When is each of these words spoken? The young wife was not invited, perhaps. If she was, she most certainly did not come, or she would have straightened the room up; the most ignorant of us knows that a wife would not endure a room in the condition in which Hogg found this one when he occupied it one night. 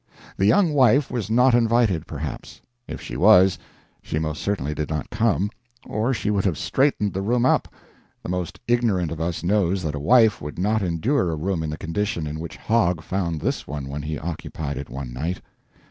The 0.35 0.47
young 0.47 0.73
wife 0.73 1.11
was 1.11 1.29
not 1.29 1.53
invited, 1.53 2.07
perhaps. 2.07 2.59
If 2.87 2.99
she 3.01 3.15
was, 3.15 3.59
she 4.01 4.17
most 4.17 4.41
certainly 4.41 4.73
did 4.73 4.89
not 4.89 5.11
come, 5.11 5.51
or 5.85 6.11
she 6.11 6.31
would 6.31 6.43
have 6.43 6.57
straightened 6.57 7.13
the 7.13 7.21
room 7.21 7.45
up; 7.45 7.67
the 8.23 8.29
most 8.29 8.59
ignorant 8.67 9.11
of 9.11 9.21
us 9.21 9.43
knows 9.43 9.83
that 9.83 9.93
a 9.93 9.99
wife 9.99 10.41
would 10.41 10.57
not 10.57 10.81
endure 10.81 11.29
a 11.29 11.35
room 11.35 11.61
in 11.61 11.69
the 11.69 11.77
condition 11.77 12.25
in 12.25 12.39
which 12.39 12.57
Hogg 12.57 13.03
found 13.03 13.41
this 13.41 13.67
one 13.67 13.89
when 13.89 14.01
he 14.01 14.17
occupied 14.17 14.75
it 14.77 14.89
one 14.89 15.13
night. 15.13 15.39